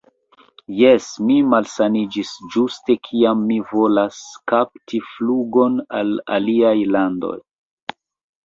Jes, 0.75 1.09
mi 1.27 1.35
malsaniĝis 1.49 2.31
ĝuste 2.55 2.95
kiam 3.09 3.45
mi 3.51 3.59
volas 3.75 4.23
kapti 4.53 5.03
flugon 5.11 5.79
al 6.01 6.13
aliaj 6.39 6.75
landoj 6.97 7.39